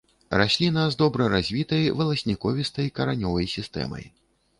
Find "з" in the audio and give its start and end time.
0.93-0.97